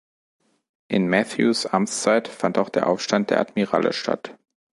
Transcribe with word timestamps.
In 0.87 1.07
Matthews' 1.11 1.67
Amtszeit 1.67 2.27
fand 2.27 2.57
auch 2.57 2.69
der 2.69 2.87
Aufstand 2.87 3.29
der 3.29 3.39
Admirale 3.39 3.93
statt. 3.93 4.35